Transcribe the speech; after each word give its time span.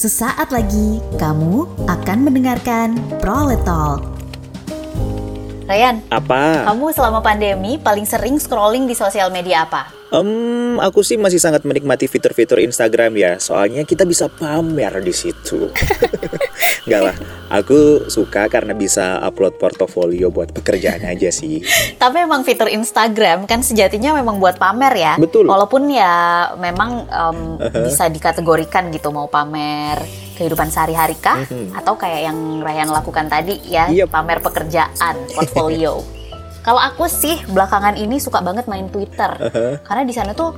Sesaat 0.00 0.48
lagi 0.48 0.96
kamu 1.20 1.84
akan 1.84 2.18
mendengarkan 2.24 2.96
Proletol. 3.20 4.00
Ryan, 5.68 6.00
Apa? 6.08 6.72
kamu 6.72 6.88
selama 6.96 7.20
pandemi 7.20 7.76
paling 7.76 8.08
sering 8.08 8.40
scrolling 8.40 8.88
di 8.88 8.96
sosial 8.96 9.28
media 9.28 9.68
apa? 9.68 9.99
Em, 10.10 10.28
aku 10.82 11.06
sih 11.06 11.14
masih 11.14 11.38
sangat 11.38 11.62
menikmati 11.62 12.10
fitur-fitur 12.10 12.58
Instagram 12.58 13.14
ya, 13.14 13.32
soalnya 13.38 13.86
kita 13.86 14.02
bisa 14.02 14.26
pamer 14.26 14.98
di 14.98 15.14
situ. 15.14 15.70
Enggak 16.90 17.02
lah, 17.06 17.16
aku 17.46 18.10
suka 18.10 18.50
karena 18.50 18.74
bisa 18.74 19.22
upload 19.22 19.54
portofolio 19.54 20.34
buat 20.34 20.50
pekerjaan 20.50 21.06
aja 21.06 21.30
sih. 21.30 21.62
Tapi 21.94 22.26
emang 22.26 22.42
fitur 22.42 22.66
Instagram 22.66 23.46
kan 23.46 23.62
sejatinya 23.62 24.10
memang 24.10 24.42
buat 24.42 24.58
pamer 24.58 24.98
ya. 24.98 25.14
Betul. 25.14 25.46
Walaupun 25.46 25.86
ya 25.86 26.10
memang 26.58 27.06
em, 27.06 27.38
bisa 27.86 28.10
dikategorikan 28.10 28.90
gitu 28.90 29.14
mau 29.14 29.30
pamer 29.30 30.02
kehidupan 30.34 30.72
sehari-hari 30.72 31.14
kah 31.20 31.44
atau 31.76 31.94
kayak 31.94 32.32
yang 32.32 32.64
Ryan 32.64 32.90
lakukan 32.90 33.28
tadi 33.28 33.60
ya 33.68 33.86
Yep. 33.92 34.10
pamer 34.10 34.42
pekerjaan 34.42 35.14
portfolio. 35.30 36.02
Kalau 36.60 36.76
aku 36.76 37.08
sih 37.08 37.40
belakangan 37.48 37.96
ini 37.96 38.20
suka 38.20 38.44
banget 38.44 38.68
main 38.68 38.86
Twitter. 38.92 39.32
Karena 39.80 40.02
di 40.04 40.12
sana 40.12 40.36
tuh 40.36 40.52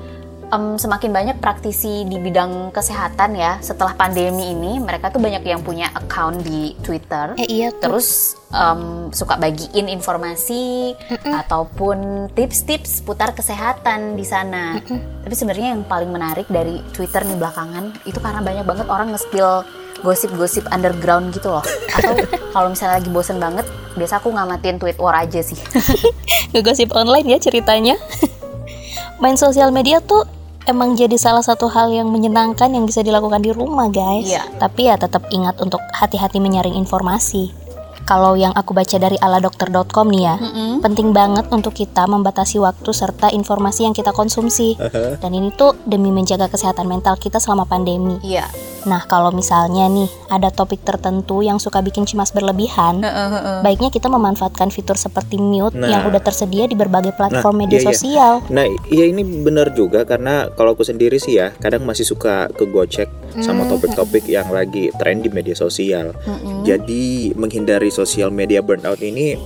em, 0.53 0.77
semakin 0.77 1.11
banyak 1.11 1.37
praktisi 1.41 2.05
di 2.05 2.21
bidang 2.21 2.71
kesehatan 2.71 3.33
ya 3.35 3.57
setelah 3.65 3.97
pandemi 3.97 4.53
ini 4.53 4.79
mereka 4.79 5.09
tuh 5.09 5.19
banyak 5.19 5.43
yang 5.43 5.65
punya 5.65 5.89
account 5.97 6.45
di 6.45 6.77
Twitter. 6.85 7.35
Eh 7.41 7.49
iya 7.49 7.73
tuh. 7.73 7.97
Terus 7.97 8.37
em, 8.53 9.09
suka 9.11 9.41
bagiin 9.41 9.89
informasi 9.89 10.93
ataupun 11.25 12.29
tips-tips 12.37 13.01
putar 13.03 13.33
kesehatan 13.33 14.15
di 14.15 14.27
sana. 14.29 14.77
Tapi 15.25 15.35
sebenarnya 15.35 15.73
yang 15.73 15.83
paling 15.89 16.13
menarik 16.13 16.47
dari 16.53 16.85
Twitter 16.93 17.25
nih 17.25 17.41
belakangan 17.41 18.05
itu 18.05 18.21
karena 18.21 18.45
banyak 18.45 18.65
banget 18.69 18.87
orang 18.93 19.17
nge-spill 19.17 19.65
gosip-gosip 20.03 20.67
underground 20.69 21.33
gitu 21.33 21.49
loh. 21.49 21.65
Atau 21.95 22.13
kalau 22.55 22.69
misalnya 22.75 23.01
lagi 23.01 23.09
bosen 23.09 23.39
banget, 23.39 23.65
biasa 23.97 24.19
aku 24.21 24.35
ngamatin 24.35 24.77
tweet 24.77 24.99
war 24.99 25.15
aja 25.17 25.41
sih. 25.41 25.57
ngegosip 26.53 26.93
online 26.93 27.37
ya 27.37 27.39
ceritanya. 27.41 27.97
Main 29.23 29.39
sosial 29.39 29.71
media 29.71 30.03
tuh 30.03 30.27
emang 30.67 30.95
jadi 30.99 31.15
salah 31.19 31.43
satu 31.43 31.71
hal 31.71 31.91
yang 31.91 32.11
menyenangkan 32.11 32.71
yang 32.73 32.85
bisa 32.85 33.03
dilakukan 33.03 33.43
di 33.43 33.51
rumah, 33.55 33.89
guys. 33.89 34.27
Iya. 34.27 34.47
Tapi 34.59 34.91
ya 34.91 34.99
tetap 34.99 35.27
ingat 35.31 35.59
untuk 35.63 35.81
hati-hati 35.95 36.39
menyaring 36.39 36.75
informasi. 36.77 37.62
Kalau 38.03 38.35
yang 38.35 38.53
aku 38.53 38.75
baca 38.75 38.97
dari 38.99 39.17
aladokter.com 39.17 40.07
nih 40.11 40.23
ya, 40.23 40.37
penting 40.83 41.15
banget 41.15 41.47
untuk 41.51 41.73
kita 41.73 42.05
membatasi 42.07 42.59
waktu 42.59 42.91
serta 42.91 43.31
informasi 43.31 43.87
yang 43.87 43.95
kita 43.95 44.11
konsumsi. 44.11 44.75
Dan 45.23 45.33
ini 45.33 45.55
tuh 45.55 45.79
demi 45.87 46.11
menjaga 46.11 46.51
kesehatan 46.51 46.89
mental 46.89 47.17
kita 47.17 47.39
selama 47.39 47.65
pandemi. 47.65 48.19
Iya. 48.21 48.47
Nah, 48.83 49.07
kalau 49.07 49.31
misalnya 49.31 49.87
nih 49.87 50.11
ada 50.27 50.51
topik 50.51 50.83
tertentu 50.83 51.39
yang 51.39 51.63
suka 51.63 51.79
bikin 51.79 52.03
cemas 52.03 52.35
berlebihan, 52.35 52.99
baiknya 53.63 53.95
kita 53.95 54.11
memanfaatkan 54.11 54.75
fitur 54.75 54.99
seperti 54.99 55.39
mute 55.39 55.79
Nah. 55.79 55.87
yang 55.87 56.03
udah 56.11 56.19
tersedia 56.19 56.67
di 56.67 56.75
berbagai 56.75 57.15
platform 57.15 57.55
Nah, 57.55 57.61
media 57.63 57.79
iya, 57.79 57.87
iya. 57.87 57.91
sosial. 57.95 58.33
Nah, 58.51 58.67
iya 58.91 59.05
ini 59.07 59.23
bener 59.23 59.71
juga 59.71 60.03
karena 60.03 60.51
kalau 60.59 60.75
aku 60.75 60.83
sendiri 60.83 61.23
sih 61.23 61.39
ya, 61.39 61.55
kadang 61.63 61.87
masih 61.87 62.03
suka 62.03 62.51
kegocek 62.59 63.07
sama 63.39 63.65
topik-topik 63.71 64.27
yang 64.27 64.51
lagi 64.51 64.91
tren 64.99 65.23
di 65.23 65.31
media 65.31 65.55
sosial. 65.55 66.11
Jadi 66.67 67.31
menghindari 67.39 67.89
sosial 67.93 68.33
media 68.33 68.65
burnout 68.65 69.05
ini 69.05 69.37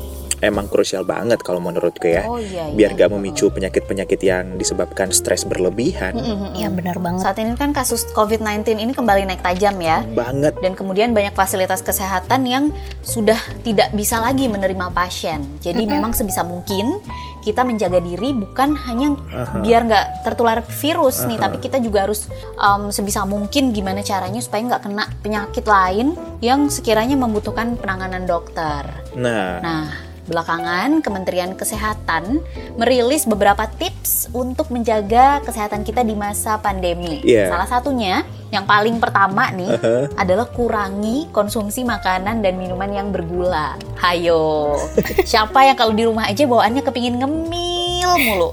emang 0.45 0.69
krusial 0.69 1.05
banget 1.05 1.41
kalau 1.41 1.61
menurutku 1.61 2.09
ya. 2.09 2.25
Oh 2.29 2.41
iya. 2.41 2.69
Biar 2.73 2.93
iya. 2.93 2.99
gak 3.07 3.11
memicu 3.13 3.49
penyakit-penyakit 3.53 4.21
yang 4.21 4.57
disebabkan 4.61 5.13
stres 5.13 5.49
berlebihan. 5.49 6.17
Ya 6.57 6.69
benar 6.73 7.01
banget. 7.01 7.25
Saat 7.25 7.39
ini 7.41 7.57
kan 7.57 7.73
kasus 7.73 8.09
COVID-19 8.13 8.77
ini 8.77 8.93
kembali 8.93 9.29
naik 9.29 9.43
tajam 9.45 9.77
ya. 9.81 10.05
Banget. 10.13 10.57
Dan 10.61 10.73
kemudian 10.77 11.13
banyak 11.13 11.33
fasilitas 11.33 11.81
kesehatan 11.81 12.45
yang 12.49 12.65
sudah 13.05 13.39
tidak 13.63 13.93
bisa 13.93 14.21
lagi 14.21 14.49
menerima 14.49 14.93
pasien. 14.93 15.45
Jadi 15.61 15.85
memang 15.89 16.13
sebisa 16.13 16.45
mungkin 16.45 17.01
kita 17.47 17.63
menjaga 17.63 18.03
diri 18.03 18.35
bukan 18.35 18.75
hanya 18.91 19.15
biar 19.63 19.87
nggak 19.87 20.27
tertular 20.27 20.67
virus 20.67 21.23
nih, 21.31 21.39
tapi 21.39 21.63
kita 21.63 21.79
juga 21.79 22.11
harus 22.11 22.27
um, 22.59 22.91
sebisa 22.91 23.23
mungkin 23.23 23.71
gimana 23.71 24.03
caranya 24.03 24.43
supaya 24.43 24.67
nggak 24.67 24.83
kena 24.83 25.05
penyakit 25.23 25.63
lain 25.63 26.19
yang 26.43 26.67
sekiranya 26.67 27.15
membutuhkan 27.15 27.79
penanganan 27.79 28.27
dokter. 28.27 28.83
Nah, 29.15 29.63
Nah, 29.63 29.85
belakangan 30.27 31.01
Kementerian 31.01 31.55
Kesehatan 31.55 32.43
merilis 32.77 33.25
beberapa 33.25 33.67
tips 33.67 34.29
untuk 34.35 34.69
menjaga 34.75 35.41
kesehatan 35.47 35.87
kita 35.87 36.03
di 36.03 36.13
masa 36.13 36.59
pandemi. 36.61 37.23
Iya. 37.23 37.51
Salah 37.51 37.69
satunya 37.71 38.27
yang 38.55 38.67
paling 38.67 39.03
pertama 39.03 39.51
nih 39.51 39.71
adalah 40.15 40.47
kurangi 40.51 41.27
konsumsi 41.35 41.83
makanan 41.83 42.43
dan 42.43 42.59
minuman 42.59 42.91
yang 42.91 43.09
bergula. 43.11 43.75
Hayo. 43.99 44.77
Siapa 45.31 45.67
yang 45.67 45.77
kalau 45.79 45.95
di 45.95 46.07
rumah 46.07 46.31
aja 46.31 46.47
bawaannya 46.47 46.83
kepingin 46.83 47.19
ngemil 47.19 48.11
mulu. 48.23 48.51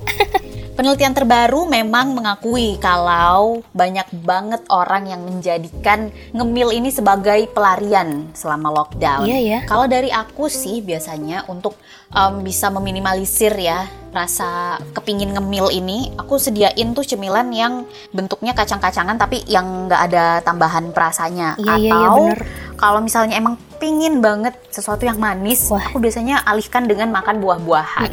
Penelitian 0.73 1.13
terbaru 1.13 1.69
memang 1.69 2.17
mengakui 2.17 2.81
kalau 2.81 3.61
banyak 3.77 4.09
banget 4.25 4.65
orang 4.73 5.05
yang 5.05 5.21
menjadikan 5.21 6.09
ngemil 6.33 6.73
ini 6.73 6.89
sebagai 6.89 7.45
pelarian 7.53 8.33
selama 8.33 8.73
lockdown. 8.73 9.29
Iya 9.29 9.39
ya. 9.39 9.59
Kalau 9.69 9.85
dari 9.85 10.09
aku 10.09 10.49
sih 10.49 10.81
biasanya 10.81 11.45
untuk 11.45 11.77
em, 12.09 12.41
bisa 12.41 12.73
meminimalisir 12.73 13.53
ya 13.53 13.85
rasa 14.13 14.77
kepingin 14.97 15.33
ngemil 15.33 15.73
ini, 15.73 16.13
aku 16.17 16.37
sediain 16.41 16.93
tuh 16.93 17.05
cemilan 17.05 17.49
yang 17.53 17.85
bentuknya 18.13 18.53
kacang-kacangan 18.53 19.17
tapi 19.17 19.41
yang 19.49 19.89
nggak 19.89 20.01
ada 20.09 20.25
tambahan 20.41 20.89
perasanya. 20.89 21.53
Iya, 21.61 21.73
iya, 21.77 21.89
iya, 21.93 22.07
Atau 22.09 22.17
bener. 22.17 22.39
Kalau 22.83 22.99
misalnya 22.99 23.39
emang 23.39 23.55
pingin 23.79 24.19
banget 24.19 24.59
sesuatu 24.67 25.07
yang 25.07 25.15
manis, 25.15 25.71
Wah. 25.71 25.87
aku 25.87 26.03
biasanya 26.03 26.43
alihkan 26.43 26.83
dengan 26.83 27.15
makan 27.15 27.39
buah-buahan. 27.39 28.11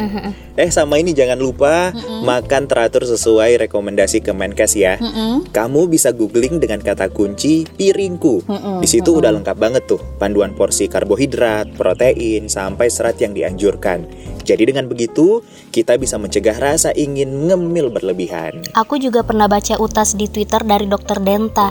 eh 0.55 0.71
sama 0.71 1.03
ini 1.03 1.11
jangan 1.11 1.43
lupa 1.43 1.91
makan 2.23 2.71
teratur 2.71 3.03
sesuai 3.03 3.67
rekomendasi 3.67 4.23
Kemenkes 4.23 4.79
ya. 4.79 4.95
Mm-mm. 5.03 5.51
Kamu 5.51 5.91
bisa 5.91 6.15
googling 6.15 6.63
dengan 6.63 6.79
kata 6.79 7.11
kunci 7.11 7.67
piringku. 7.67 8.47
Di 8.79 8.87
situ 8.87 9.19
udah 9.19 9.35
lengkap 9.35 9.59
banget 9.59 9.91
tuh 9.91 9.99
panduan 10.23 10.55
porsi 10.55 10.87
karbohidrat, 10.87 11.75
protein, 11.75 12.47
sampai 12.47 12.87
serat 12.87 13.19
yang 13.19 13.35
dianjurkan. 13.35 14.07
Jadi 14.45 14.73
dengan 14.73 14.87
begitu 14.91 15.45
kita 15.71 15.97
bisa 15.97 16.19
mencegah 16.19 16.57
rasa 16.59 16.91
ingin 16.93 17.49
ngemil 17.49 17.93
berlebihan. 17.95 18.65
Aku 18.75 18.99
juga 18.99 19.23
pernah 19.23 19.47
baca 19.47 19.79
utas 19.79 20.19
di 20.19 20.27
Twitter 20.27 20.61
dari 20.67 20.87
dokter 20.91 21.19
Denta. 21.23 21.71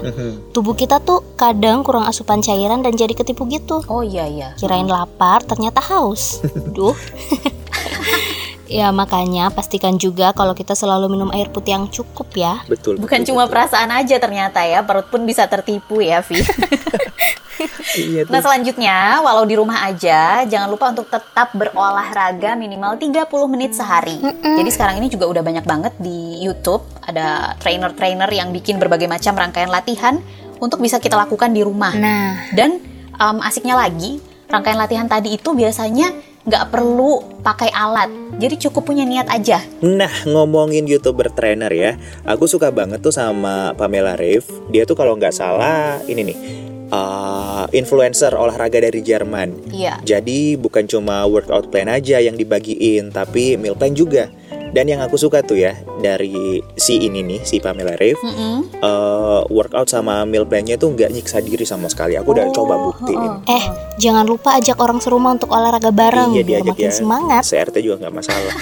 Tubuh 0.55 0.73
kita 0.73 1.03
tuh 1.03 1.35
kadang 1.35 1.83
kurang 1.83 2.07
asupan 2.07 2.39
cairan 2.39 2.81
dan 2.81 2.95
jadi 2.95 3.11
ketipu 3.13 3.45
gitu. 3.51 3.83
Oh 3.91 4.01
iya 4.05 4.25
iya. 4.25 4.49
Kirain 4.55 4.87
lapar, 4.87 5.43
ternyata 5.43 5.83
haus. 5.83 6.41
Duh. 6.75 6.95
ya 8.69 8.93
makanya 8.93 9.49
pastikan 9.49 9.97
juga 9.97 10.31
kalau 10.31 10.53
kita 10.53 10.77
selalu 10.77 11.09
minum 11.09 11.33
air 11.33 11.49
putih 11.49 11.75
yang 11.75 11.89
cukup 11.89 12.29
ya. 12.37 12.61
Betul. 12.69 13.01
Bukan 13.01 13.25
betul, 13.25 13.33
cuma 13.33 13.49
betul. 13.49 13.53
perasaan 13.57 13.89
aja 13.89 14.15
ternyata 14.21 14.61
ya, 14.63 14.85
perut 14.85 15.09
pun 15.09 15.25
bisa 15.25 15.49
tertipu 15.49 15.99
ya, 15.99 16.21
Vi. 16.21 16.39
Iya 17.99 18.23
nah 18.29 18.39
selanjutnya, 18.39 19.19
walau 19.19 19.43
di 19.43 19.59
rumah 19.59 19.83
aja, 19.83 20.47
jangan 20.47 20.69
lupa 20.71 20.95
untuk 20.95 21.11
tetap 21.11 21.51
berolahraga 21.51 22.55
minimal 22.55 22.95
30 22.95 23.27
menit 23.51 23.75
sehari. 23.75 24.21
Jadi 24.21 24.69
sekarang 24.71 25.01
ini 25.03 25.11
juga 25.11 25.27
udah 25.27 25.43
banyak 25.43 25.65
banget 25.67 25.93
di 25.99 26.39
YouTube, 26.39 26.85
ada 27.03 27.57
trainer-trainer 27.59 28.29
yang 28.31 28.55
bikin 28.55 28.79
berbagai 28.79 29.11
macam 29.11 29.35
rangkaian 29.35 29.67
latihan 29.67 30.23
untuk 30.63 30.79
bisa 30.79 31.03
kita 31.03 31.19
lakukan 31.19 31.51
di 31.51 31.59
rumah. 31.59 31.91
Nah, 31.95 32.53
Dan 32.55 32.79
em, 33.19 33.37
asiknya 33.43 33.75
lagi, 33.75 34.23
rangkaian 34.47 34.79
latihan 34.79 35.07
tadi 35.09 35.35
itu 35.35 35.51
biasanya 35.51 36.13
nggak 36.47 36.71
perlu 36.71 37.41
pakai 37.43 37.67
alat, 37.71 38.07
jadi 38.39 38.55
cukup 38.69 38.87
punya 38.87 39.03
niat 39.03 39.27
aja. 39.27 39.59
Nah, 39.83 40.11
ngomongin 40.23 40.87
YouTuber 40.87 41.35
trainer 41.35 41.69
ya, 41.71 41.99
aku 42.23 42.47
suka 42.47 42.71
banget 42.71 43.03
tuh 43.03 43.11
sama 43.11 43.75
Pamela 43.75 44.15
Reif. 44.15 44.47
Dia 44.71 44.87
tuh 44.87 44.95
kalau 44.95 45.19
nggak 45.19 45.35
salah 45.35 45.99
ini 46.07 46.31
nih, 46.31 46.37
uh, 46.89 47.65
influencer 47.75 48.33
olahraga 48.33 48.81
dari 48.81 49.03
Jerman. 49.03 49.71
Iya. 49.73 49.99
Jadi 50.01 50.55
bukan 50.55 50.87
cuma 50.87 51.27
workout 51.27 51.69
plan 51.69 51.91
aja 51.91 52.17
yang 52.23 52.39
dibagiin, 52.39 53.11
tapi 53.11 53.59
meal 53.59 53.77
plan 53.77 53.93
juga. 53.93 54.31
Dan 54.69 54.85
yang 54.85 54.99
aku 54.99 55.15
suka 55.15 55.41
tuh 55.41 55.57
ya 55.57 55.73
dari 55.97 56.61
si 56.75 57.01
ini 57.01 57.19
nih, 57.19 57.41
si 57.41 57.57
Pamela 57.57 57.93
Reif, 57.93 58.17
Mm-mm. 58.19 58.69
uh, 58.79 59.41
workout 59.47 59.87
sama 59.87 60.21
meal 60.23 60.43
plan-nya 60.43 60.75
tuh 60.75 60.89
nggak 60.89 61.09
nyiksa 61.09 61.39
diri 61.39 61.63
sama 61.63 61.87
sekali. 61.87 62.13
Aku 62.13 62.31
udah 62.31 62.45
Oh, 62.45 62.53
coba 62.55 62.77
buktiin. 62.79 63.45
eh 63.45 63.65
jangan 63.97 64.23
lupa 64.23 64.55
ajak 64.55 64.77
orang 64.77 64.97
serumah 64.97 65.33
untuk 65.33 65.49
olahraga 65.49 65.89
bareng 65.89 66.31
Iya 66.31 66.43
biar 66.43 66.61
diajak 66.61 66.75
makin 66.75 66.85
ya. 66.85 66.93
semangat. 66.93 67.43
CRT 67.43 67.75
juga 67.79 67.95
nggak 67.99 68.15
masalah. 68.15 68.53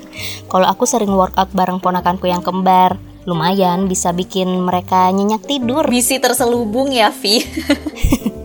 Kalau 0.46 0.66
aku 0.66 0.84
sering 0.84 1.10
workout 1.10 1.50
bareng 1.50 1.78
ponakanku 1.78 2.24
yang 2.24 2.40
kembar, 2.40 2.94
lumayan 3.22 3.84
bisa 3.84 4.10
bikin 4.10 4.46
mereka 4.60 5.10
nyenyak 5.10 5.42
tidur. 5.42 5.82
Misi 5.84 6.16
terselubung 6.16 6.88
ya, 6.88 7.10
Vi. 7.10 7.42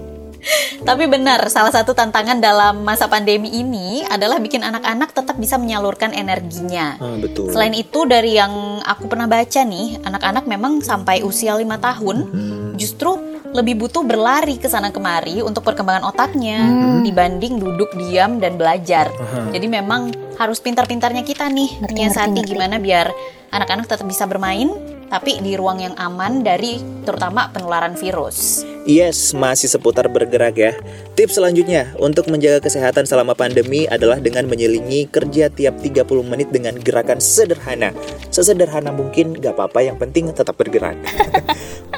Tapi 0.81 1.05
benar, 1.05 1.45
salah 1.47 1.69
satu 1.69 1.93
tantangan 1.93 2.37
dalam 2.37 2.81
masa 2.81 3.05
pandemi 3.05 3.53
ini 3.53 4.01
adalah 4.03 4.37
bikin 4.37 4.59
anak-anak 4.59 5.13
tetap 5.13 5.37
bisa 5.37 5.55
menyalurkan 5.55 6.09
energinya. 6.11 6.97
Ah, 6.97 7.17
betul. 7.17 7.53
Selain 7.53 7.71
itu 7.71 8.03
dari 8.03 8.33
yang 8.33 8.51
aku 8.81 9.05
pernah 9.05 9.25
baca 9.25 9.61
nih, 9.61 10.01
anak-anak 10.01 10.43
memang 10.45 10.81
sampai 10.81 11.21
usia 11.21 11.53
lima 11.53 11.77
tahun 11.77 12.17
Hmm. 12.23 12.73
justru 12.75 13.13
lebih 13.51 13.77
butuh 13.77 14.01
berlari 14.01 14.55
ke 14.55 14.65
sana 14.65 14.89
kemari 14.89 15.43
untuk 15.43 15.61
perkembangan 15.61 16.07
otaknya 16.07 16.63
Hmm. 16.63 17.03
dibanding 17.03 17.59
duduk 17.59 17.91
diam 17.93 18.39
dan 18.39 18.55
belajar. 18.55 19.11
Jadi 19.51 19.67
memang 19.67 20.09
harus 20.35 20.57
pintar-pintarnya 20.57 21.21
kita 21.21 21.45
nih 21.45 21.67
Ngerti, 21.77 21.83
menyiasati 21.85 22.25
ngerti, 22.25 22.39
ngerti. 22.41 22.51
gimana 22.55 22.75
biar 22.79 23.07
anak-anak 23.51 23.85
tetap 23.85 24.07
bisa 24.07 24.23
bermain 24.25 24.71
tapi 25.11 25.43
di 25.43 25.59
ruang 25.59 25.83
yang 25.83 25.95
aman 25.99 26.39
dari 26.39 26.79
terutama 27.03 27.51
penularan 27.51 27.99
virus. 27.99 28.63
Yes, 28.87 29.35
masih 29.35 29.69
seputar 29.69 30.09
bergerak 30.09 30.55
ya. 30.57 30.73
Tips 31.13 31.37
selanjutnya 31.37 31.93
untuk 32.01 32.31
menjaga 32.31 32.63
kesehatan 32.65 33.05
selama 33.05 33.37
pandemi 33.37 33.85
adalah 33.85 34.17
dengan 34.17 34.49
menyelingi 34.49 35.05
kerja 35.11 35.53
tiap 35.53 35.77
30 35.83 36.07
menit 36.25 36.49
dengan 36.49 36.79
gerakan 36.79 37.21
sederhana. 37.21 37.93
Sesederhana 38.33 38.89
mungkin 38.89 39.37
gak 39.37 39.53
apa-apa, 39.53 39.85
yang 39.85 39.99
penting 40.01 40.33
tetap 40.33 40.57
bergerak. 40.57 40.97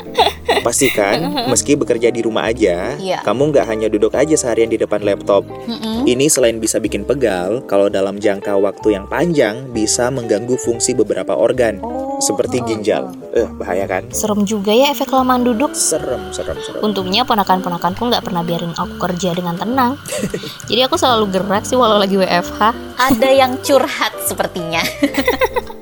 Pastikan, 0.63 1.19
meski 1.51 1.75
bekerja 1.75 2.09
di 2.09 2.23
rumah 2.23 2.47
aja, 2.47 2.95
Iya. 2.97 3.19
kamu 3.21 3.51
nggak 3.51 3.65
hanya 3.67 3.87
duduk 3.91 4.15
aja 4.15 4.33
seharian 4.33 4.71
di 4.71 4.79
depan 4.79 5.03
laptop. 5.03 5.43
Mm-mm. 5.67 6.07
Ini 6.07 6.25
selain 6.31 6.57
bisa 6.57 6.79
bikin 6.79 7.03
pegal, 7.03 7.61
kalau 7.67 7.91
dalam 7.91 8.17
jangka 8.17 8.55
waktu 8.57 8.95
yang 8.95 9.05
panjang 9.11 9.69
bisa 9.75 10.07
mengganggu 10.07 10.55
fungsi 10.55 10.95
beberapa 10.95 11.35
organ, 11.35 11.83
Oh, 11.83 12.21
seperti 12.23 12.61
oh, 12.61 12.65
ginjal. 12.69 13.03
Eh, 13.33 13.49
bahaya 13.57 13.89
kan? 13.89 14.05
Serem 14.13 14.45
juga 14.45 14.71
ya 14.71 14.93
efek 14.93 15.09
kelamaan 15.09 15.41
duduk. 15.41 15.73
Serem, 15.73 16.29
serem, 16.29 16.55
serem. 16.61 16.79
Untungnya 16.85 17.25
ponakan-ponakanku 17.25 18.05
nggak 18.07 18.23
pernah 18.23 18.45
biarin 18.45 18.71
aku 18.77 19.01
kerja 19.01 19.33
dengan 19.33 19.57
tenang. 19.57 19.97
Jadi 20.69 20.81
aku 20.85 20.95
selalu 20.95 21.33
gerak 21.33 21.65
sih 21.65 21.75
walau 21.75 21.97
lagi 21.97 22.15
WFH. 22.15 22.61
Ada 23.01 23.29
yang 23.33 23.57
curhat 23.65 24.13
sepertinya. 24.23 24.85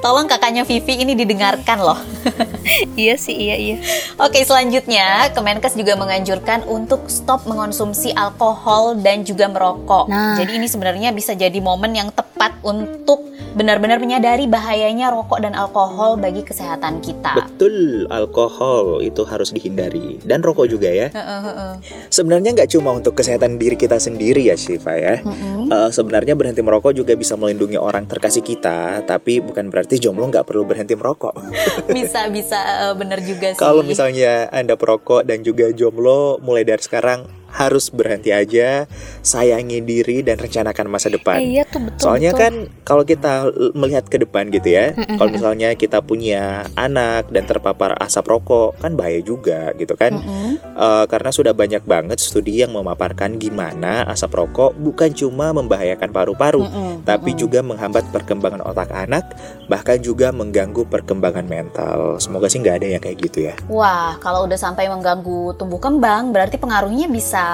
Tolong 0.00 0.26
kakaknya 0.26 0.64
Vivi 0.64 1.04
ini 1.04 1.12
didengarkan 1.12 1.78
loh. 1.80 2.00
iya 3.00 3.20
sih, 3.20 3.36
iya 3.36 3.56
iya. 3.56 3.76
Oke, 4.16 4.40
selanjutnya 4.40 5.28
Kemenkes 5.36 5.76
juga 5.76 5.92
menganjurkan 6.00 6.64
untuk 6.64 7.08
stop 7.12 7.44
mengonsumsi 7.44 8.16
alkohol 8.16 8.96
dan 9.04 9.28
juga 9.28 9.52
merokok. 9.52 10.08
Nah. 10.08 10.40
Jadi 10.40 10.56
ini 10.56 10.66
sebenarnya 10.68 11.12
bisa 11.12 11.36
jadi 11.36 11.56
momen 11.60 11.92
yang 11.92 12.08
tepat 12.16 12.56
untuk 12.64 13.30
benar-benar 13.50 13.98
menyadari 13.98 14.46
bahayanya 14.46 15.10
rokok 15.10 15.42
dan 15.42 15.58
alkohol 15.58 16.14
bagi 16.14 16.46
kesehatan 16.46 17.02
kita. 17.02 17.34
Betul, 17.34 18.06
alkohol 18.06 19.02
itu 19.02 19.26
harus 19.26 19.50
dihindari 19.50 20.22
dan 20.22 20.38
rokok 20.40 20.70
juga 20.70 20.86
ya. 20.86 21.10
Heeh, 21.10 21.40
heeh. 21.50 21.72
Sebenarnya 22.14 22.54
nggak 22.54 22.70
cuma 22.70 22.94
untuk 22.94 23.18
kesehatan 23.18 23.58
diri 23.58 23.74
kita 23.74 23.98
sendiri 23.98 24.46
ya 24.46 24.54
Shiva 24.54 24.94
ya. 24.94 25.18
Mm-mm. 25.26 25.66
Eh, 25.66 25.90
sebenarnya 25.90 26.38
berhenti 26.38 26.62
merokok 26.62 26.94
juga 26.94 27.18
bisa 27.18 27.34
melindungi 27.34 27.78
orang 27.78 28.06
terkasih 28.06 28.46
kita, 28.46 29.02
tapi 29.02 29.42
bukan 29.42 29.66
berarti 29.66 29.89
jomblo 29.98 30.30
nggak 30.30 30.46
perlu 30.46 30.62
berhenti 30.68 30.94
merokok. 30.94 31.34
Bisa 31.96 32.30
bisa 32.30 32.58
eh, 32.90 32.94
bener 32.94 33.18
juga 33.24 33.50
sih. 33.50 33.58
Kalau 33.58 33.82
misalnya 33.82 34.46
anda 34.54 34.78
perokok 34.78 35.26
dan 35.26 35.42
juga 35.42 35.72
jomblo, 35.74 36.38
mulai 36.38 36.62
dari 36.62 36.78
sekarang 36.78 37.39
harus 37.60 37.92
berhenti 37.92 38.32
aja, 38.32 38.88
sayangi 39.20 39.84
diri 39.84 40.24
dan 40.24 40.40
rencanakan 40.40 40.88
masa 40.88 41.12
depan. 41.12 41.36
Eh, 41.44 41.60
iya 41.60 41.68
tuh 41.68 41.84
betul. 41.84 42.00
Soalnya 42.00 42.32
betul. 42.32 42.40
kan 42.40 42.52
kalau 42.88 43.04
kita 43.04 43.32
melihat 43.76 44.08
ke 44.08 44.16
depan 44.16 44.48
gitu 44.48 44.72
ya, 44.72 44.96
kalau 44.96 45.28
misalnya 45.28 45.76
kita 45.76 46.00
punya 46.00 46.64
anak 46.72 47.28
dan 47.28 47.44
terpapar 47.44 48.00
asap 48.00 48.32
rokok, 48.32 48.80
kan 48.80 48.96
bahaya 48.96 49.20
juga 49.20 49.76
gitu 49.76 49.92
kan. 49.92 50.16
Mm-mm. 50.16 50.56
Eh, 50.56 51.04
karena 51.04 51.28
sudah 51.28 51.52
banyak 51.52 51.84
banget 51.84 52.16
studi 52.16 52.64
yang 52.64 52.72
memaparkan 52.72 53.36
gimana 53.36 54.08
asap 54.08 54.40
rokok 54.40 54.72
bukan 54.80 55.12
cuma 55.12 55.52
membahayakan 55.52 56.08
paru-paru, 56.08 56.64
Mm-mm. 56.64 57.04
tapi 57.04 57.36
juga 57.36 57.60
menghambat 57.60 58.08
perkembangan 58.08 58.64
otak 58.64 58.88
anak, 58.94 59.36
bahkan 59.68 60.00
juga 60.00 60.32
mengganggu 60.32 60.88
perkembangan 60.88 61.44
mental. 61.44 62.16
Semoga 62.16 62.48
sih 62.48 62.62
nggak 62.62 62.76
ada 62.80 62.86
yang 62.96 63.02
kayak 63.02 63.18
gitu 63.20 63.52
ya. 63.52 63.54
Wah, 63.68 64.16
kalau 64.22 64.48
udah 64.48 64.56
sampai 64.56 64.88
mengganggu 64.88 65.58
tumbuh 65.58 65.82
kembang, 65.82 66.32
berarti 66.32 66.56
pengaruhnya 66.56 67.10
bisa 67.10 67.49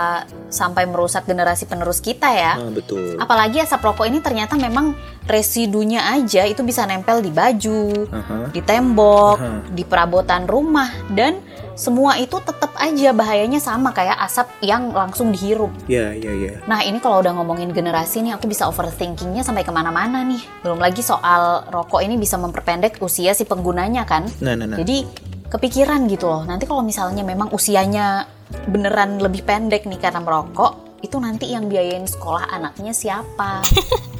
sampai 0.48 0.86
merusak 0.88 1.26
generasi 1.26 1.66
penerus 1.66 1.98
kita 2.00 2.30
ya. 2.32 2.56
Ah, 2.56 2.70
betul. 2.70 3.18
Apalagi 3.18 3.60
asap 3.60 3.82
rokok 3.82 4.06
ini 4.06 4.22
ternyata 4.22 4.54
memang 4.56 4.94
residunya 5.26 6.06
aja 6.06 6.46
itu 6.46 6.62
bisa 6.62 6.86
nempel 6.86 7.20
di 7.20 7.34
baju, 7.34 8.06
Aha. 8.10 8.38
di 8.54 8.60
tembok, 8.62 9.38
Aha. 9.42 9.66
di 9.74 9.82
perabotan 9.82 10.46
rumah 10.46 10.88
dan 11.12 11.42
semua 11.76 12.16
itu 12.16 12.40
tetap 12.40 12.72
aja 12.80 13.12
bahayanya 13.12 13.60
sama 13.60 13.92
kayak 13.92 14.16
asap 14.24 14.48
yang 14.64 14.96
langsung 14.96 15.28
dihirup. 15.28 15.68
Ya, 15.84 16.16
ya, 16.16 16.32
ya. 16.32 16.64
Nah 16.64 16.80
ini 16.80 17.04
kalau 17.04 17.20
udah 17.20 17.36
ngomongin 17.36 17.68
generasi 17.76 18.24
nih 18.24 18.32
aku 18.32 18.48
bisa 18.48 18.64
overthinkingnya 18.64 19.44
sampai 19.44 19.60
ke 19.60 19.68
mana-mana 19.68 20.24
nih. 20.24 20.40
Belum 20.64 20.80
lagi 20.80 21.04
soal 21.04 21.68
rokok 21.68 22.00
ini 22.00 22.16
bisa 22.16 22.40
memperpendek 22.40 22.96
usia 23.04 23.36
si 23.36 23.44
penggunanya 23.44 24.08
kan. 24.08 24.24
Nah, 24.40 24.56
nah, 24.56 24.64
nah. 24.64 24.80
Jadi 24.80 25.04
kepikiran 25.52 26.08
gitu 26.08 26.26
loh. 26.32 26.42
Nanti 26.48 26.64
kalau 26.64 26.80
misalnya 26.80 27.22
memang 27.22 27.52
usianya 27.52 28.24
beneran 28.68 29.18
lebih 29.18 29.42
pendek 29.42 29.86
nih 29.86 29.98
karena 29.98 30.22
merokok, 30.22 31.00
itu 31.02 31.16
nanti 31.20 31.52
yang 31.52 31.70
biayain 31.70 32.06
sekolah 32.06 32.50
anaknya 32.50 32.92
siapa? 32.94 33.62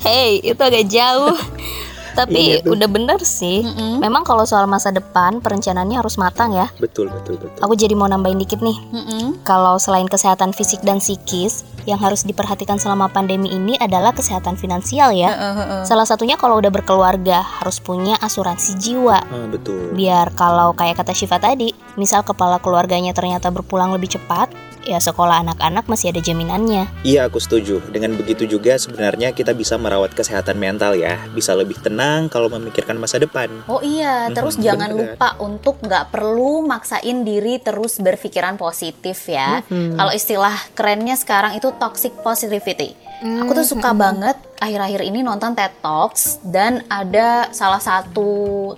Hey, 0.00 0.40
itu 0.40 0.56
agak 0.56 0.88
jauh. 0.88 1.36
Tapi 2.18 2.58
Iya 2.58 2.66
udah 2.66 2.88
bener 2.90 3.20
sih. 3.22 3.62
Mm-mm. 3.62 4.02
Memang 4.02 4.26
kalau 4.26 4.42
soal 4.42 4.66
masa 4.66 4.90
depan 4.90 5.38
perencanaannya 5.38 6.00
harus 6.00 6.18
matang 6.18 6.50
ya. 6.56 6.66
Betul, 6.82 7.12
betul, 7.12 7.38
betul. 7.38 7.60
Aku 7.62 7.76
jadi 7.78 7.94
mau 7.94 8.10
nambahin 8.10 8.40
dikit 8.40 8.64
nih. 8.64 8.74
Mm-mm. 8.90 9.44
Kalau 9.46 9.78
selain 9.78 10.08
kesehatan 10.10 10.50
fisik 10.56 10.82
dan 10.82 10.98
psikis, 10.98 11.68
yang 11.84 12.00
harus 12.00 12.24
diperhatikan 12.24 12.76
selama 12.80 13.08
pandemi 13.08 13.52
ini 13.52 13.76
adalah 13.76 14.12
kesehatan 14.12 14.56
finansial 14.56 15.12
ya. 15.12 15.32
Heeh, 15.32 15.54
heeh. 15.56 15.82
Salah 15.86 16.04
satunya 16.08 16.36
kalau 16.36 16.58
udah 16.58 16.72
berkeluarga 16.72 17.40
harus 17.40 17.80
punya 17.80 18.16
asuransi 18.20 18.76
jiwa. 18.80 19.18
Ah, 19.20 19.46
betul. 19.48 19.92
Biar 19.96 20.32
kalau 20.36 20.72
kayak 20.76 21.00
kata 21.00 21.12
Syifa 21.16 21.40
tadi, 21.40 21.72
misal 21.96 22.24
kepala 22.24 22.60
keluarganya 22.60 23.12
ternyata 23.16 23.48
berpulang 23.52 23.92
lebih 23.94 24.16
cepat, 24.16 24.52
ya 24.82 24.98
sekolah 24.98 25.40
anak-anak 25.40 25.86
masih 25.86 26.10
ada 26.10 26.18
jaminannya. 26.18 26.88
Iya, 27.02 27.26
aku 27.26 27.36
setuju. 27.36 27.80
Dengan 27.88 28.14
begitu 28.14 28.44
juga 28.44 28.76
sebenarnya 28.76 29.30
kita 29.30 29.52
bisa 29.52 29.76
merawat 29.76 30.12
kesehatan 30.12 30.56
mental 30.56 30.94
ya. 30.94 31.20
Bisa 31.30 31.52
lebih 31.52 31.76
tenang 31.78 32.26
kalau 32.26 32.48
memikirkan 32.48 32.96
masa 32.96 33.16
depan. 33.16 33.50
Oh 33.66 33.80
iya, 33.80 34.28
Mhm, 34.28 34.34
terus 34.34 34.54
jangan 34.56 34.90
bener. 34.90 35.14
lupa 35.14 35.36
untuk 35.38 35.80
nggak 35.80 36.10
perlu 36.10 36.62
maksain 36.62 37.22
diri 37.22 37.58
terus 37.58 37.98
berpikiran 37.98 38.54
positif 38.54 39.26
ya. 39.26 39.60
Kalau 39.68 40.10
istilah 40.10 40.56
kerennya 40.72 41.14
sekarang 41.14 41.54
itu 41.54 41.70
toxic 41.76 42.14
positivity. 42.20 42.96
Aku 43.20 43.52
tuh 43.52 43.68
suka 43.68 43.92
banget 43.92 44.32
akhir-akhir 44.56 45.04
ini 45.04 45.20
nonton 45.20 45.52
TED 45.52 45.76
Talks 45.80 46.40
dan 46.40 46.80
ada 46.88 47.52
salah 47.52 47.76
satu 47.76 48.28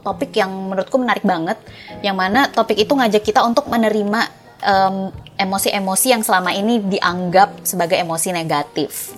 topik 0.02 0.34
yang 0.34 0.50
menurutku 0.50 0.98
menarik 0.98 1.22
banget, 1.22 1.58
yang 2.02 2.19
mana 2.19 2.50
topik 2.50 2.75
itu 2.75 2.90
ngajak 2.90 3.22
kita 3.22 3.38
untuk 3.43 3.70
menerima 3.70 4.41
em, 4.62 5.10
emosi-emosi 5.36 6.06
yang 6.10 6.22
selama 6.22 6.54
ini 6.54 6.78
dianggap 6.81 7.66
sebagai 7.66 7.98
emosi 7.98 8.31
negatif. 8.31 9.12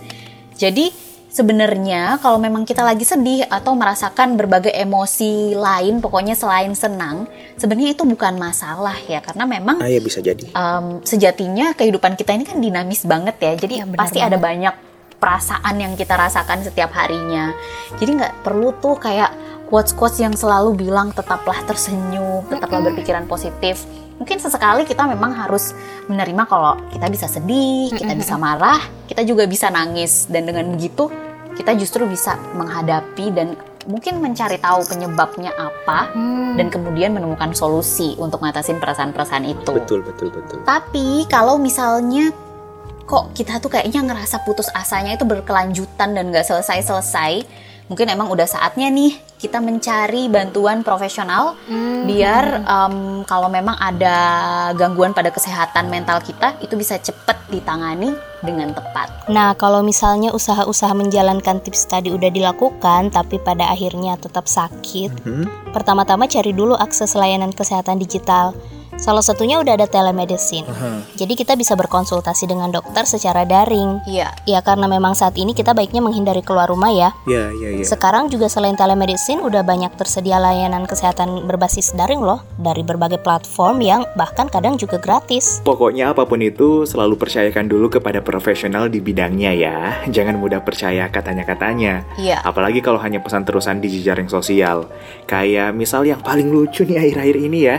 Jadi 0.56 0.88
sebenarnya 1.28 2.22
kalau 2.22 2.38
memang 2.38 2.62
kita 2.62 2.80
lagi 2.80 3.02
sedih 3.02 3.42
atau 3.50 3.74
merasakan 3.74 4.38
berbagai 4.38 4.70
emosi 4.70 5.58
lain, 5.58 5.98
pokoknya 5.98 6.38
selain 6.38 6.72
senang, 6.72 7.26
sebenarnya 7.58 7.92
itu 7.92 8.06
bukan 8.06 8.38
masalah 8.38 8.94
ya, 9.04 9.18
karena 9.18 9.44
memang 9.44 9.82
Ah, 9.82 9.90
ya 9.90 9.98
bisa 9.98 10.22
jadi. 10.22 10.46
em, 10.46 11.02
sejatinya 11.02 11.74
kehidupan 11.74 12.14
kita 12.14 12.32
ini 12.32 12.46
kan 12.46 12.62
dinamis 12.62 13.02
banget 13.02 13.36
ya, 13.42 13.52
jadi 13.58 13.74
Ya, 13.82 13.86
pasti 13.90 14.22
ada 14.22 14.38
banyak 14.38 14.72
perasaan 15.18 15.80
yang 15.80 15.92
kita 15.96 16.14
rasakan 16.14 16.62
setiap 16.62 16.94
harinya. 16.94 17.50
Jadi 17.98 18.10
nggak 18.14 18.34
perlu 18.46 18.76
tuh 18.78 18.94
kayak 18.94 19.32
quotes-quotes 19.66 20.20
yang 20.20 20.36
selalu 20.36 20.76
bilang 20.78 21.10
tetaplah 21.10 21.56
tersenyum, 21.64 22.44
tetaplah 22.46 22.84
berpikiran 22.84 23.24
positif. 23.26 23.82
Mungkin 24.14 24.38
sesekali 24.38 24.86
kita 24.86 25.10
memang 25.10 25.34
harus 25.34 25.74
menerima 26.06 26.42
kalau 26.46 26.78
kita 26.94 27.10
bisa 27.10 27.26
sedih, 27.26 27.90
kita 27.90 28.14
bisa 28.14 28.38
marah, 28.38 28.78
kita 29.10 29.26
juga 29.26 29.44
bisa 29.50 29.68
nangis 29.74 30.30
dan 30.30 30.46
dengan 30.46 30.70
begitu 30.70 31.10
kita 31.54 31.74
justru 31.78 32.06
bisa 32.06 32.34
menghadapi 32.54 33.30
dan 33.30 33.54
mungkin 33.86 34.18
mencari 34.18 34.58
tahu 34.58 34.80
penyebabnya 34.88 35.52
apa 35.54 36.10
dan 36.56 36.66
kemudian 36.72 37.12
menemukan 37.12 37.52
solusi 37.52 38.16
untuk 38.16 38.40
ngatasin 38.42 38.80
perasaan-perasaan 38.80 39.44
itu. 39.44 39.70
Betul, 39.70 40.00
betul, 40.02 40.32
betul. 40.32 40.58
Tapi 40.64 41.28
kalau 41.28 41.60
misalnya 41.60 42.32
kok 43.04 43.36
kita 43.36 43.60
tuh 43.60 43.68
kayaknya 43.68 44.00
ngerasa 44.02 44.42
putus 44.42 44.72
asanya 44.72 45.14
itu 45.14 45.28
berkelanjutan 45.28 46.16
dan 46.16 46.32
gak 46.32 46.48
selesai-selesai, 46.48 47.44
mungkin 47.92 48.08
emang 48.08 48.32
udah 48.32 48.48
saatnya 48.48 48.88
nih 48.88 49.20
kita 49.44 49.60
mencari 49.60 50.32
bantuan 50.32 50.80
profesional 50.80 51.52
biar 52.08 52.64
em, 52.64 52.94
kalau 53.28 53.52
memang 53.52 53.76
ada 53.76 54.16
gangguan 54.72 55.12
pada 55.12 55.28
kesehatan 55.28 55.92
mental 55.92 56.24
kita 56.24 56.56
itu 56.64 56.72
bisa 56.80 56.96
cepet 56.96 57.36
ditangani 57.52 58.16
dengan 58.40 58.72
tepat. 58.72 59.28
Nah, 59.28 59.52
kalau 59.56 59.84
misalnya 59.84 60.32
usaha-usaha 60.32 60.92
menjalankan 60.92 61.60
tips 61.60 61.88
tadi 61.88 62.08
udah 62.08 62.28
dilakukan 62.32 63.12
tapi 63.12 63.36
pada 63.40 63.68
akhirnya 63.68 64.16
tetap 64.16 64.48
sakit, 64.48 65.12
Hmm? 65.24 65.44
pertama-tama 65.72 66.24
cari 66.28 66.52
dulu 66.52 66.72
akses 66.76 67.12
layanan 67.12 67.52
kesehatan 67.52 68.00
digital. 68.00 68.56
Salah 68.94 69.26
satunya 69.26 69.58
udah 69.58 69.74
ada 69.74 69.90
telemedicine. 69.90 70.64
Jadi 71.18 71.34
kita 71.34 71.58
bisa 71.58 71.74
berkonsultasi 71.74 72.46
dengan 72.46 72.70
dokter 72.70 73.04
secara 73.04 73.42
daring. 73.42 74.00
Iya. 74.06 74.30
Ya 74.46 74.60
karena 74.62 74.86
memang 74.86 75.18
saat 75.18 75.34
ini 75.34 75.52
kita 75.52 75.74
baiknya 75.74 76.00
menghindari 76.00 76.40
keluar 76.40 76.70
rumah 76.70 76.88
ya. 76.94 77.10
Ya, 77.26 77.50
ya, 77.52 77.68
ya. 77.74 77.84
Sekarang 77.84 78.30
juga 78.30 78.46
selain 78.46 78.78
telemedicine 78.78 79.42
udah 79.42 79.66
banyak 79.66 79.92
tersedia 79.98 80.38
layanan 80.38 80.86
kesehatan 80.86 81.44
berbasis 81.44 81.92
daring 81.92 82.22
loh 82.22 82.46
dari 82.56 82.80
berbagai 82.86 83.20
platform 83.20 83.82
yang 83.82 84.06
bahkan 84.14 84.46
kadang 84.46 84.78
juga 84.78 84.96
gratis. 85.02 85.60
Pokoknya 85.66 86.14
apa 86.14 86.24
pun 86.24 86.40
itu 86.40 86.86
selalu 86.86 87.18
percayakan 87.18 87.66
dulu 87.68 87.90
kepada 87.92 88.22
profesional 88.22 88.88
di 88.88 89.02
bidangnya 89.02 89.52
ya. 89.52 89.76
Jangan 90.08 90.38
mudah 90.38 90.62
percaya 90.62 91.10
katanya-katanya. 91.10 92.06
Iya. 92.16 92.40
Apalagi 92.46 92.80
kalau 92.80 93.02
hanya 93.02 93.20
pesan 93.20 93.44
terusan 93.44 93.82
di 93.82 93.90
jejaring 93.90 94.30
sosial. 94.30 94.88
Kayak 95.28 95.74
misal 95.76 96.06
yang 96.06 96.24
paling 96.24 96.48
lucu 96.48 96.86
nih 96.86 96.98
akhir-akhir 97.00 97.36
ini 97.36 97.58
ya. 97.68 97.76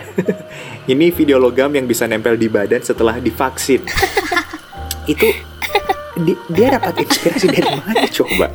ini 0.94 1.05
video 1.12 1.38
logam 1.42 1.74
yang 1.74 1.86
bisa 1.86 2.06
nempel 2.06 2.38
di 2.38 2.48
badan 2.48 2.82
setelah 2.82 3.18
divaksin. 3.20 3.84
itu 5.12 5.28
di- 6.16 6.40
dia 6.48 6.80
dapat 6.80 7.04
inspirasi 7.04 7.46
dari 7.52 7.70
mana 7.76 8.08
coba? 8.08 8.48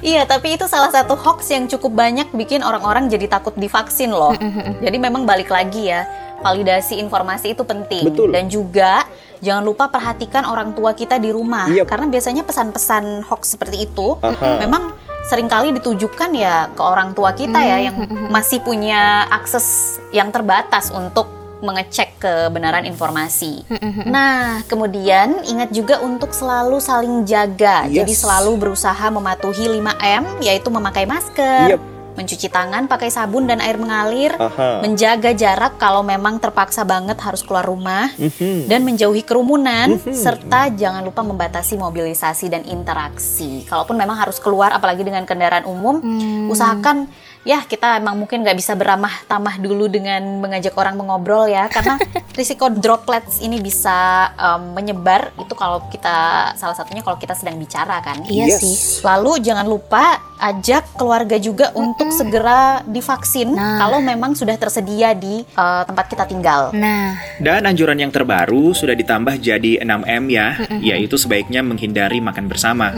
Iya, 0.00 0.24
tapi 0.24 0.56
itu 0.56 0.64
salah 0.64 0.88
satu 0.88 1.14
hoax 1.14 1.52
yang 1.52 1.68
cukup 1.68 1.92
banyak 1.92 2.32
bikin 2.32 2.64
orang-orang 2.64 3.12
jadi 3.12 3.28
takut 3.28 3.52
divaksin 3.54 4.10
loh. 4.10 4.32
jadi 4.80 4.96
memang 4.96 5.28
balik 5.28 5.52
lagi 5.52 5.92
ya, 5.92 6.08
validasi 6.40 6.96
informasi 6.98 7.52
itu 7.52 7.62
penting. 7.62 8.08
Betul. 8.08 8.32
Dan 8.32 8.48
juga 8.48 9.04
jangan 9.44 9.62
lupa 9.62 9.92
perhatikan 9.92 10.48
orang 10.48 10.72
tua 10.72 10.96
kita 10.96 11.20
di 11.20 11.28
rumah. 11.28 11.68
Yep. 11.68 11.84
Karena 11.84 12.06
biasanya 12.08 12.42
pesan-pesan 12.48 13.28
hoax 13.28 13.54
seperti 13.54 13.84
itu 13.84 14.16
Aha. 14.24 14.64
memang 14.64 14.96
sering 15.24 15.48
kali 15.48 15.72
ditujukan 15.72 16.36
ya 16.36 16.68
ke 16.76 16.82
orang 16.84 17.16
tua 17.16 17.32
kita 17.32 17.56
ya 17.56 17.88
yang 17.88 17.96
masih 18.28 18.60
punya 18.60 19.24
akses 19.32 19.96
yang 20.12 20.28
terbatas 20.28 20.92
untuk 20.92 21.43
mengecek 21.64 22.20
kebenaran 22.20 22.84
informasi. 22.84 23.64
Nah, 24.04 24.60
kemudian 24.68 25.42
ingat 25.48 25.72
juga 25.72 25.98
untuk 25.98 26.30
selalu 26.30 26.78
saling 26.78 27.24
jaga. 27.24 27.88
Yes. 27.88 28.04
Jadi 28.04 28.12
selalu 28.14 28.52
berusaha 28.60 29.06
mematuhi 29.08 29.66
5M 29.66 30.44
yaitu 30.44 30.68
memakai 30.68 31.08
masker, 31.08 31.74
Yep. 31.74 31.80
mencuci 32.14 32.46
tangan 32.46 32.86
pakai 32.86 33.10
sabun 33.10 33.50
dan 33.50 33.58
air 33.58 33.74
mengalir, 33.74 34.30
Aha. 34.38 34.78
menjaga 34.86 35.34
jarak 35.34 35.82
kalau 35.82 36.06
memang 36.06 36.38
terpaksa 36.38 36.86
banget 36.86 37.18
harus 37.18 37.42
keluar 37.42 37.66
rumah 37.66 38.06
Mhm. 38.14 38.70
dan 38.70 38.86
menjauhi 38.86 39.26
kerumunan 39.26 39.98
Mhm. 39.98 40.14
serta 40.14 40.70
jangan 40.70 41.02
lupa 41.02 41.26
membatasi 41.26 41.74
mobilisasi 41.74 42.46
dan 42.46 42.62
interaksi. 42.70 43.66
Kalaupun 43.66 43.98
memang 43.98 44.14
harus 44.14 44.38
keluar 44.38 44.70
apalagi 44.70 45.02
dengan 45.02 45.26
kendaraan 45.26 45.66
umum, 45.66 45.98
Hmm. 45.98 46.46
usahakan 46.54 47.10
ya 47.44 47.60
kita 47.62 47.96
emang 47.96 48.16
mungkin 48.16 48.40
nggak 48.40 48.56
bisa 48.56 48.72
beramah 48.72 49.12
tamah 49.24 49.56
dulu 49.56 49.84
dengan 49.86 50.40
mengajak 50.40 50.72
orang 50.74 50.96
mengobrol 50.96 51.44
ya 51.44 51.68
karena 51.68 52.00
risiko 52.34 52.66
droplets 52.68 53.38
ini 53.38 53.60
bisa 53.60 53.94
em, 54.34 54.72
menyebar 54.72 55.30
itu 55.36 55.52
kalau 55.52 55.84
kita 55.86 56.16
salah 56.54 56.72
satunya 56.72 57.00
kalau 57.00 57.14
kita 57.14 57.32
sedang 57.32 57.56
bicara 57.56 58.00
kan. 58.00 58.24
Iya 58.24 58.44
Yes. 58.46 58.58
sih. 58.58 58.74
Lalu 59.00 59.40
jangan 59.40 59.64
lupa 59.64 60.04
ajak 60.36 60.94
keluarga 60.94 61.36
juga 61.36 61.70
untuk 61.72 62.10
segera 62.10 62.58
divaksin 62.84 63.54
Nah. 63.54 63.78
kalau 63.78 64.00
memang 64.00 64.32
sudah 64.32 64.54
tersedia 64.54 65.12
di 65.12 65.44
eh, 65.44 65.82
tempat 65.84 66.06
kita 66.06 66.24
tinggal. 66.24 66.72
Nah, 66.72 67.12
Dan 67.36 67.64
anjuran 67.64 67.96
yang 67.96 68.08
terbaru 68.08 68.72
sudah 68.72 68.94
ditambah 68.94 69.36
jadi 69.36 69.78
6M 69.80 70.24
ya, 70.26 70.48
yaitu 70.80 71.14
sebaiknya 71.14 71.60
menghindari 71.60 72.18
makan 72.18 72.46
bersama. 72.46 72.90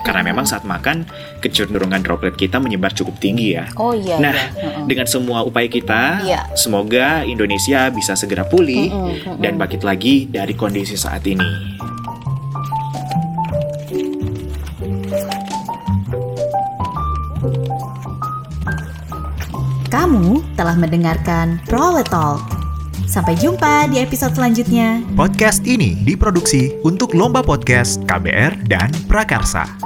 Karena 0.00 0.22
memang 0.22 0.44
saat 0.44 0.62
makan, 0.62 1.08
kecenderungan 1.40 2.00
droplet 2.00 2.34
kita 2.34 2.58
menyebar 2.58 2.92
cukup 2.92 3.16
tinggi 3.16 3.54
ya. 3.54 3.64
Oh 3.76 3.93
iya. 3.94 4.16
Nah, 4.18 4.34
iya. 4.34 4.46
Heeh. 4.52 4.84
dengan 4.84 5.06
semua 5.06 5.42
upaya 5.42 5.66
kita, 5.66 6.20
Iya. 6.20 6.40
semoga 6.54 7.22
Indonesia 7.24 7.88
bisa 7.88 8.12
segera 8.14 8.44
pulih 8.44 8.90
Mm-mm, 8.90 9.10
mm-mm. 9.14 9.36
dan 9.38 9.56
bangkit 9.56 9.82
lagi 9.82 10.26
dari 10.26 10.52
kondisi 10.52 10.94
saat 10.94 11.24
ini. 11.24 11.46
Kamu 19.88 20.42
telah 20.58 20.74
mendengarkan 20.74 21.62
Proletol. 21.64 22.42
Sampai 23.04 23.38
jumpa 23.38 23.86
di 23.94 24.02
episode 24.02 24.34
selanjutnya. 24.34 24.98
Podcast 25.14 25.62
ini 25.62 25.94
diproduksi 26.02 26.74
untuk 26.82 27.14
Lomba 27.14 27.46
Podcast 27.46 28.02
KBR 28.10 28.66
dan 28.66 28.90
Prakarsa. 29.06 29.83